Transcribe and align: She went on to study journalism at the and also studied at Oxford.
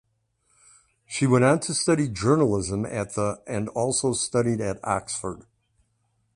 She 1.05 1.27
went 1.27 1.43
on 1.45 1.59
to 1.59 1.75
study 1.75 2.09
journalism 2.09 2.87
at 2.87 3.13
the 3.13 3.39
and 3.45 3.69
also 3.69 4.13
studied 4.13 4.59
at 4.59 4.79
Oxford. 4.83 5.45